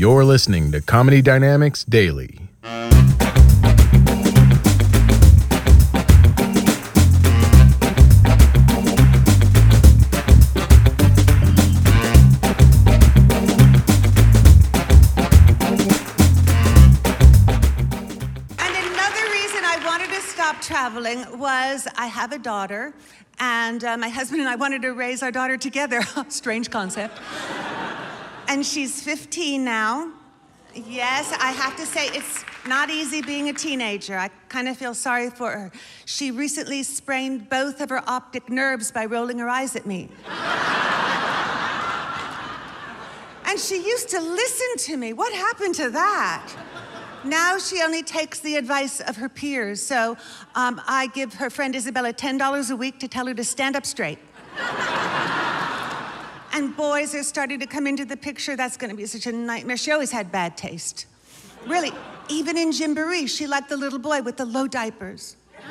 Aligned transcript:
You're 0.00 0.24
listening 0.24 0.72
to 0.72 0.80
Comedy 0.80 1.20
Dynamics 1.20 1.84
Daily. 1.84 2.40
And 2.62 2.94
another 18.74 19.24
reason 19.28 19.60
I 19.66 19.82
wanted 19.84 20.08
to 20.08 20.22
stop 20.22 20.62
traveling 20.62 21.38
was 21.38 21.86
I 21.98 22.06
have 22.06 22.32
a 22.32 22.38
daughter, 22.38 22.94
and 23.38 23.84
uh, 23.84 23.98
my 23.98 24.08
husband 24.08 24.40
and 24.40 24.48
I 24.48 24.56
wanted 24.56 24.80
to 24.80 24.94
raise 24.94 25.22
our 25.22 25.30
daughter 25.30 25.58
together. 25.58 26.00
Strange 26.30 26.70
concept. 26.70 27.20
And 28.50 28.66
she's 28.66 29.00
15 29.00 29.64
now. 29.64 30.12
Yes, 30.74 31.32
I 31.40 31.52
have 31.52 31.76
to 31.76 31.86
say 31.86 32.08
it's 32.08 32.44
not 32.66 32.90
easy 32.90 33.22
being 33.22 33.48
a 33.48 33.52
teenager. 33.52 34.18
I 34.18 34.28
kind 34.48 34.68
of 34.68 34.76
feel 34.76 34.92
sorry 34.92 35.30
for 35.30 35.52
her. 35.52 35.70
She 36.04 36.32
recently 36.32 36.82
sprained 36.82 37.48
both 37.48 37.80
of 37.80 37.90
her 37.90 38.02
optic 38.08 38.50
nerves 38.50 38.90
by 38.90 39.06
rolling 39.06 39.38
her 39.38 39.48
eyes 39.48 39.76
at 39.76 39.86
me. 39.86 40.08
and 43.44 43.58
she 43.60 43.76
used 43.86 44.08
to 44.08 44.20
listen 44.20 44.78
to 44.78 44.96
me. 44.96 45.12
What 45.12 45.32
happened 45.32 45.76
to 45.76 45.88
that? 45.90 46.52
Now 47.22 47.56
she 47.56 47.80
only 47.82 48.02
takes 48.02 48.40
the 48.40 48.56
advice 48.56 48.98
of 48.98 49.14
her 49.16 49.28
peers. 49.28 49.80
So 49.80 50.16
um, 50.56 50.80
I 50.88 51.06
give 51.14 51.34
her 51.34 51.50
friend 51.50 51.76
Isabella 51.76 52.12
$10 52.12 52.70
a 52.70 52.76
week 52.76 52.98
to 52.98 53.06
tell 53.06 53.26
her 53.26 53.34
to 53.34 53.44
stand 53.44 53.76
up 53.76 53.86
straight. 53.86 54.18
And 56.60 56.76
boys 56.76 57.14
are 57.14 57.22
starting 57.22 57.58
to 57.58 57.66
come 57.66 57.86
into 57.86 58.04
the 58.04 58.18
picture. 58.18 58.54
That's 58.54 58.76
going 58.76 58.90
to 58.90 58.96
be 58.96 59.06
such 59.06 59.26
a 59.26 59.32
nightmare. 59.32 59.78
She 59.78 59.92
always 59.92 60.10
had 60.10 60.30
bad 60.30 60.58
taste. 60.58 61.06
Really, 61.66 61.90
even 62.28 62.58
in 62.58 62.70
Gymboree, 62.70 63.26
she 63.26 63.46
liked 63.46 63.70
the 63.70 63.78
little 63.78 63.98
boy 63.98 64.20
with 64.20 64.36
the 64.36 64.44
low 64.44 64.66
diapers. 64.66 65.36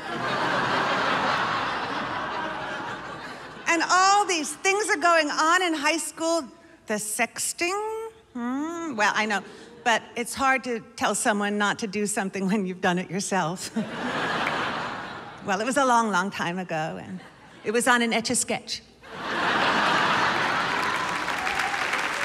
and 3.68 3.84
all 3.90 4.26
these 4.26 4.56
things 4.56 4.90
are 4.90 4.98
going 4.98 5.30
on 5.30 5.62
in 5.62 5.76
high 5.76 5.98
school. 5.98 6.44
The 6.88 6.96
sexting? 6.96 8.10
Hmm, 8.34 8.96
well, 8.96 9.14
I 9.16 9.28
know, 9.28 9.44
but 9.84 10.02
it's 10.16 10.34
hard 10.34 10.64
to 10.64 10.80
tell 10.96 11.14
someone 11.14 11.60
not 11.60 11.78
to 11.80 11.88
do 11.88 12.08
something 12.08 12.48
when 12.48 12.66
you've 12.66 12.82
done 12.82 12.98
it 12.98 13.12
yourself. 13.12 13.76
well, 15.46 15.62
it 15.62 15.66
was 15.66 15.78
a 15.78 15.86
long, 15.86 16.10
long 16.10 16.32
time 16.32 16.58
ago, 16.58 17.00
and 17.00 17.20
it 17.64 17.70
was 17.70 17.88
on 17.88 18.02
an 18.02 18.12
etch 18.12 18.32
a 18.32 18.36
sketch. 18.36 18.82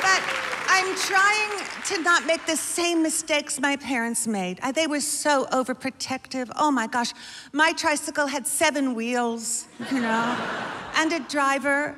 But 0.04 0.22
Trying 0.96 1.50
to 1.86 2.02
not 2.02 2.24
make 2.24 2.46
the 2.46 2.56
same 2.56 3.02
mistakes 3.02 3.60
my 3.60 3.76
parents 3.76 4.26
made. 4.26 4.58
Uh, 4.62 4.72
They 4.72 4.86
were 4.86 5.00
so 5.00 5.44
overprotective. 5.46 6.50
Oh 6.56 6.70
my 6.70 6.86
gosh. 6.86 7.12
My 7.52 7.72
tricycle 7.72 8.26
had 8.26 8.46
seven 8.46 8.94
wheels, 8.94 9.66
you 9.90 10.00
know, 10.00 10.36
and 10.96 11.12
a 11.12 11.20
driver. 11.20 11.94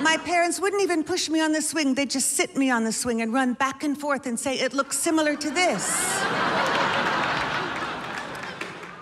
My 0.00 0.18
parents 0.18 0.60
wouldn't 0.60 0.82
even 0.82 1.04
push 1.04 1.30
me 1.30 1.40
on 1.40 1.52
the 1.52 1.62
swing. 1.62 1.94
They'd 1.94 2.10
just 2.10 2.32
sit 2.32 2.56
me 2.56 2.70
on 2.70 2.84
the 2.84 2.92
swing 2.92 3.22
and 3.22 3.32
run 3.32 3.54
back 3.54 3.82
and 3.82 3.98
forth 3.98 4.26
and 4.26 4.38
say, 4.38 4.58
it 4.58 4.74
looks 4.74 4.98
similar 4.98 5.34
to 5.36 5.50
this. 5.50 6.22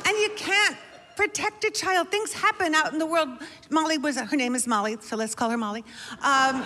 and 0.07 0.17
you 0.19 0.31
can't 0.37 0.77
protect 1.17 1.65
a 1.65 1.71
child. 1.71 2.11
Things 2.11 2.33
happen 2.33 2.75
out 2.75 2.93
in 2.93 2.99
the 2.99 3.07
world. 3.07 3.29
Molly 3.71 3.99
was, 3.99 4.19
her 4.19 4.37
name 4.37 4.55
is 4.55 4.67
Molly, 4.67 4.99
so 5.01 5.17
let's 5.17 5.35
call 5.35 5.51
her 5.51 5.57
Molly. 5.57 5.85
Um, 6.23 6.63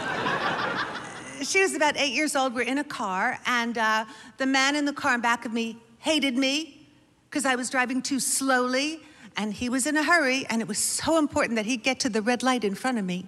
she 1.42 1.60
was 1.60 1.74
about 1.74 1.96
eight 1.96 2.12
years 2.12 2.36
old. 2.36 2.54
We're 2.54 2.62
in 2.62 2.78
a 2.78 2.84
car, 2.84 3.38
and 3.46 3.76
uh, 3.78 4.04
the 4.36 4.46
man 4.46 4.76
in 4.76 4.84
the 4.84 4.92
car 4.92 5.14
in 5.14 5.20
back 5.20 5.44
of 5.44 5.52
me 5.52 5.76
hated 5.98 6.36
me 6.36 6.86
because 7.28 7.44
I 7.44 7.54
was 7.54 7.70
driving 7.70 8.02
too 8.02 8.20
slowly, 8.20 9.00
and 9.36 9.52
he 9.52 9.68
was 9.68 9.86
in 9.86 9.96
a 9.96 10.02
hurry, 10.02 10.46
and 10.48 10.62
it 10.62 10.68
was 10.68 10.78
so 10.78 11.18
important 11.18 11.56
that 11.56 11.66
he 11.66 11.76
get 11.76 12.00
to 12.00 12.08
the 12.08 12.22
red 12.22 12.42
light 12.42 12.64
in 12.64 12.74
front 12.74 12.98
of 12.98 13.04
me. 13.04 13.26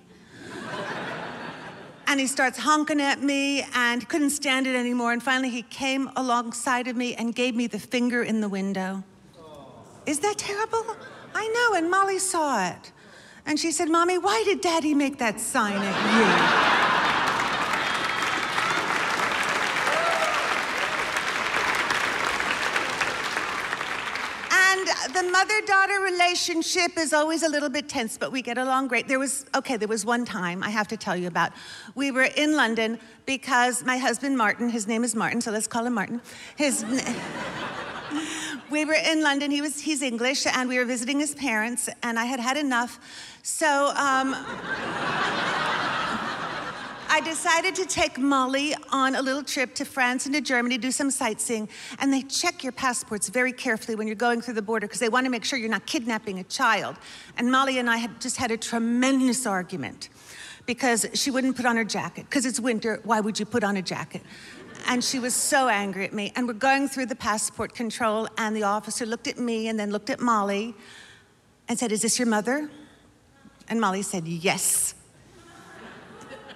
and 2.06 2.18
he 2.18 2.26
starts 2.26 2.58
honking 2.58 3.00
at 3.00 3.22
me, 3.22 3.62
and 3.74 4.08
couldn't 4.08 4.30
stand 4.30 4.66
it 4.66 4.74
anymore. 4.74 5.12
And 5.12 5.22
finally, 5.22 5.50
he 5.50 5.62
came 5.62 6.10
alongside 6.16 6.88
of 6.88 6.96
me 6.96 7.14
and 7.14 7.34
gave 7.34 7.54
me 7.54 7.66
the 7.66 7.78
finger 7.78 8.22
in 8.22 8.40
the 8.40 8.48
window. 8.48 9.04
Is 10.06 10.20
that 10.20 10.38
terrible? 10.38 10.96
I 11.34 11.46
know, 11.48 11.78
and 11.78 11.90
Molly 11.90 12.18
saw 12.18 12.68
it. 12.68 12.92
And 13.46 13.58
she 13.58 13.70
said, 13.72 13.88
Mommy, 13.88 14.18
why 14.18 14.42
did 14.44 14.60
Daddy 14.60 14.94
make 14.94 15.18
that 15.18 15.40
sign 15.40 15.76
at 15.76 15.96
you? 16.16 16.70
And 24.52 24.88
the 25.12 25.22
mother 25.24 25.60
daughter 25.66 26.00
relationship 26.00 26.96
is 26.96 27.12
always 27.12 27.42
a 27.42 27.48
little 27.48 27.68
bit 27.68 27.88
tense, 27.88 28.16
but 28.16 28.30
we 28.30 28.42
get 28.42 28.58
along 28.58 28.88
great. 28.88 29.08
There 29.08 29.18
was, 29.18 29.44
okay, 29.54 29.76
there 29.76 29.88
was 29.88 30.04
one 30.04 30.24
time 30.24 30.62
I 30.62 30.70
have 30.70 30.88
to 30.88 30.96
tell 30.96 31.16
you 31.16 31.26
about. 31.26 31.52
We 31.94 32.10
were 32.10 32.28
in 32.36 32.56
London 32.56 32.98
because 33.26 33.84
my 33.84 33.96
husband, 33.96 34.36
Martin, 34.38 34.68
his 34.68 34.86
name 34.86 35.02
is 35.02 35.14
Martin, 35.14 35.40
so 35.40 35.50
let's 35.50 35.66
call 35.66 35.86
him 35.86 35.94
Martin. 35.94 36.20
His. 36.56 36.84
we 38.70 38.84
were 38.84 38.94
in 38.94 39.22
London. 39.22 39.50
He 39.50 39.60
was 39.60 39.80
he's 39.80 40.02
English, 40.02 40.46
and 40.46 40.68
we 40.68 40.78
were 40.78 40.84
visiting 40.84 41.18
his 41.18 41.34
parents. 41.34 41.88
And 42.02 42.18
I 42.18 42.24
had 42.24 42.40
had 42.40 42.56
enough, 42.56 43.00
so 43.42 43.92
um, 43.96 44.34
I 47.20 47.22
decided 47.22 47.74
to 47.74 47.84
take 47.84 48.16
Molly 48.18 48.74
on 48.92 49.14
a 49.14 49.20
little 49.20 49.42
trip 49.42 49.74
to 49.74 49.84
France 49.84 50.24
and 50.24 50.34
to 50.34 50.40
Germany, 50.40 50.78
do 50.78 50.90
some 50.90 51.10
sightseeing. 51.10 51.68
And 51.98 52.10
they 52.10 52.22
check 52.22 52.64
your 52.64 52.72
passports 52.72 53.28
very 53.28 53.52
carefully 53.52 53.94
when 53.94 54.06
you're 54.06 54.16
going 54.16 54.40
through 54.40 54.54
the 54.54 54.62
border 54.62 54.86
because 54.86 55.00
they 55.00 55.10
want 55.10 55.26
to 55.26 55.30
make 55.30 55.44
sure 55.44 55.58
you're 55.58 55.68
not 55.68 55.84
kidnapping 55.84 56.38
a 56.38 56.44
child. 56.44 56.96
And 57.36 57.52
Molly 57.52 57.78
and 57.78 57.90
I 57.90 57.98
had 57.98 58.22
just 58.22 58.38
had 58.38 58.50
a 58.50 58.56
tremendous 58.56 59.44
argument 59.44 60.08
because 60.64 61.04
she 61.12 61.30
wouldn't 61.30 61.56
put 61.56 61.66
on 61.66 61.76
her 61.76 61.84
jacket 61.84 62.24
because 62.24 62.46
it's 62.46 62.58
winter. 62.58 63.00
Why 63.04 63.20
would 63.20 63.38
you 63.38 63.44
put 63.44 63.64
on 63.64 63.76
a 63.76 63.82
jacket? 63.82 64.22
And 64.88 65.04
she 65.04 65.18
was 65.18 65.34
so 65.34 65.68
angry 65.68 66.06
at 66.06 66.14
me. 66.14 66.32
And 66.36 66.48
we're 66.48 66.54
going 66.54 66.88
through 66.88 67.04
the 67.04 67.16
passport 67.16 67.74
control, 67.74 68.28
and 68.38 68.56
the 68.56 68.62
officer 68.62 69.04
looked 69.04 69.28
at 69.28 69.38
me 69.38 69.68
and 69.68 69.78
then 69.78 69.90
looked 69.90 70.08
at 70.08 70.20
Molly 70.20 70.74
and 71.68 71.78
said, 71.78 71.92
Is 71.92 72.00
this 72.00 72.18
your 72.18 72.28
mother? 72.28 72.70
And 73.68 73.78
Molly 73.78 74.00
said, 74.00 74.26
Yes. 74.26 74.94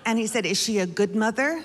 And 0.06 0.18
he 0.18 0.26
said, 0.26 0.44
Is 0.44 0.60
she 0.60 0.78
a 0.78 0.86
good 0.86 1.16
mother? 1.16 1.62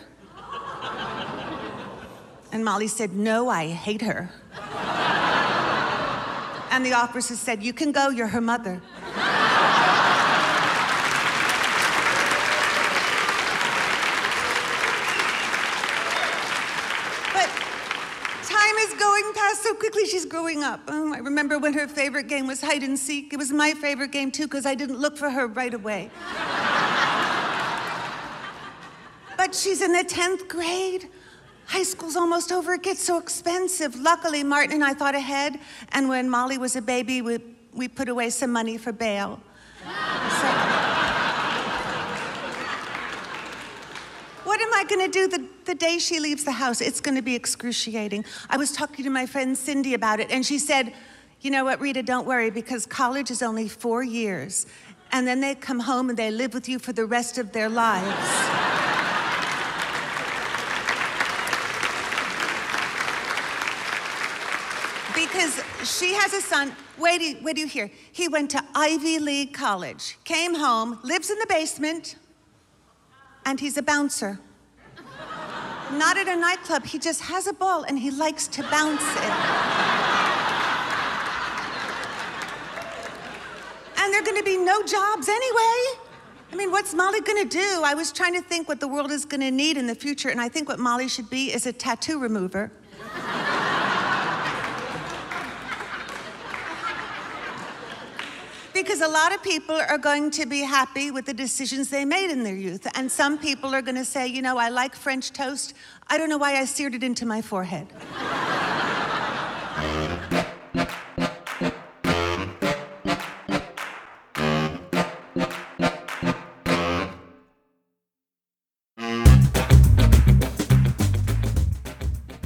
And 2.52 2.66
Molly 2.66 2.88
said, 2.88 3.14
No, 3.14 3.50
I 3.50 3.68
hate 3.68 4.02
her. 4.02 4.32
And 6.72 6.86
the 6.86 6.94
officer 6.94 7.36
said, 7.36 7.64
You 7.64 7.74
can 7.74 7.92
go, 7.92 8.10
you're 8.10 8.28
her 8.28 8.42
mother. 8.42 8.82
But 17.34 17.50
time 18.48 18.76
is 18.78 18.94
going 19.00 19.34
past 19.34 19.64
so 19.64 19.74
quickly, 19.74 20.06
she's 20.06 20.26
growing 20.26 20.64
up. 20.64 20.82
Oh, 20.88 21.14
I 21.14 21.18
remember 21.18 21.60
when 21.60 21.74
her 21.74 21.88
favorite 21.88 22.28
game 22.28 22.48
was 22.48 22.62
hide 22.62 22.84
and 22.84 22.98
seek. 22.98 23.34
It 23.34 23.38
was 23.38 23.52
my 23.52 23.74
favorite 23.74 24.12
game 24.12 24.32
too, 24.32 24.46
because 24.46 24.66
I 24.66 24.76
didn't 24.76 25.00
look 25.00 25.18
for 25.18 25.30
her 25.30 25.48
right 25.48 25.74
away. 25.74 26.10
She's 29.54 29.82
in 29.82 29.92
the 29.94 30.04
10th 30.04 30.48
grade. 30.48 31.10
High 31.66 31.84
school's 31.84 32.16
almost 32.16 32.52
over. 32.52 32.74
It 32.74 32.84
gets 32.84 33.04
so 33.04 33.18
expensive. 33.20 33.96
Luckily, 33.96 34.44
Martin 34.44 34.74
and 34.74 34.84
I 34.84 34.94
thought 34.94 35.16
ahead, 35.16 35.60
and 35.92 36.10
when 36.10 36.30
Molly 36.30 36.58
was 36.58 36.76
a 36.76 36.82
baby, 36.82 37.22
we, 37.22 37.40
we 37.74 37.88
put 37.88 38.10
away 38.10 38.30
some 38.32 38.52
money 38.52 38.78
for 38.78 38.92
bail. 38.92 39.40
What 44.44 44.62
am 44.62 44.74
I 44.74 44.84
going 44.84 45.12
to 45.12 45.12
do 45.12 45.28
the, 45.28 45.48
the 45.66 45.76
day 45.76 46.00
she 46.00 46.20
leaves 46.20 46.44
the 46.44 46.52
house? 46.52 46.82
It's 46.82 47.00
going 47.00 47.16
to 47.16 47.22
be 47.22 47.36
excruciating. 47.36 48.26
I 48.50 48.58
was 48.58 48.72
talking 48.72 49.06
to 49.06 49.12
my 49.12 49.28
friend 49.28 49.56
Cindy 49.56 49.94
about 49.94 50.20
it, 50.20 50.32
and 50.32 50.44
she 50.44 50.58
said, 50.58 50.92
You 51.42 51.52
know 51.52 51.64
what, 51.64 51.80
Rita, 51.80 52.02
don't 52.02 52.26
worry, 52.26 52.50
because 52.50 52.88
college 52.88 53.30
is 53.30 53.44
only 53.44 53.68
four 53.68 54.04
years. 54.04 54.66
And 55.12 55.28
then 55.28 55.40
they 55.40 55.54
come 55.54 55.82
home 55.82 56.10
and 56.10 56.18
they 56.18 56.32
live 56.32 56.56
with 56.56 56.68
you 56.68 56.80
for 56.80 56.94
the 56.94 57.06
rest 57.06 57.38
of 57.38 57.52
their 57.52 57.70
lives. 57.70 58.79
Because 65.32 65.62
she 65.84 66.14
has 66.14 66.34
a 66.34 66.42
son. 66.42 66.74
Wait, 66.98 67.20
do- 67.20 67.38
wait 67.44 67.56
do 67.56 67.62
you 67.62 67.68
hear? 67.68 67.92
He 68.12 68.28
went 68.28 68.50
to 68.52 68.64
Ivy 68.74 69.20
League 69.20 69.54
College, 69.54 70.18
came 70.24 70.56
home, 70.56 71.00
lives 71.04 71.30
in 71.30 71.38
the 71.40 71.46
basement, 71.48 72.16
and 73.46 73.60
he's 73.60 73.78
a 73.78 73.84
bouncer. 73.84 74.40
Not 75.94 76.18
at 76.18 76.28
a 76.28 76.36
nightclub. 76.36 76.86
He 76.86 77.00
just 77.00 77.22
has 77.22 77.48
a 77.48 77.54
ball 77.54 77.84
and 77.84 77.98
he 77.98 78.12
likes 78.12 78.48
to 78.48 78.62
bounce 78.64 79.02
it. 79.02 79.34
and 83.98 84.14
there 84.14 84.22
are 84.22 84.26
going 84.26 84.38
to 84.38 84.44
be 84.44 84.58
no 84.58 84.84
jobs 84.84 85.28
anyway. 85.30 86.06
I 86.52 86.56
mean, 86.56 86.72
what's 86.72 86.96
Molly 86.96 87.22
gonna 87.22 87.46
do? 87.46 87.82
I 87.86 87.94
was 87.94 88.12
trying 88.12 88.34
to 88.34 88.42
think 88.42 88.68
what 88.68 88.80
the 88.80 88.88
world 88.88 89.12
is 89.12 89.24
gonna 89.24 89.52
need 89.52 89.78
in 89.78 89.86
the 89.86 89.94
future, 89.94 90.30
and 90.30 90.42
I 90.42 90.50
think 90.50 90.68
what 90.68 90.80
Molly 90.80 91.08
should 91.08 91.30
be 91.30 91.54
is 91.54 91.68
a 91.68 91.72
tattoo 91.72 92.20
remover. 92.20 92.72
Because 98.82 99.02
a 99.02 99.08
lot 99.08 99.36
of 99.36 99.44
people 99.44 99.76
are 99.76 99.98
going 99.98 100.32
to 100.32 100.46
be 100.46 100.62
happy 100.62 101.12
with 101.12 101.26
the 101.26 101.34
decisions 101.34 101.90
they 101.90 102.06
made 102.06 102.32
in 102.32 102.44
their 102.44 102.56
youth, 102.56 102.88
and 102.96 103.12
some 103.12 103.38
people 103.38 103.76
are 103.76 103.82
gonna 103.82 104.06
say, 104.06 104.26
you 104.26 104.42
know, 104.42 104.58
I 104.58 104.70
like 104.70 104.96
French 104.96 105.32
toast. 105.32 105.74
I 106.08 106.18
don't 106.18 106.30
know 106.30 106.38
why 106.38 106.56
I 106.56 106.66
seared 106.66 106.96
it 106.96 107.04
into 107.04 107.26
my 107.26 107.42
forehead. 107.42 107.88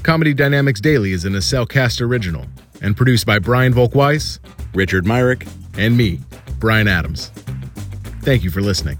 Comedy 0.01 0.33
Dynamics 0.33 0.81
Daily 0.81 1.12
is 1.12 1.25
an 1.25 1.33
Acelcast 1.33 2.01
original 2.01 2.45
and 2.81 2.97
produced 2.97 3.25
by 3.25 3.39
Brian 3.39 3.74
Volkweiss, 3.74 4.39
Richard 4.74 5.06
Myrick, 5.06 5.47
and 5.77 5.97
me, 5.97 6.19
Brian 6.59 6.87
Adams. 6.87 7.31
Thank 8.21 8.43
you 8.43 8.49
for 8.49 8.61
listening. 8.61 8.99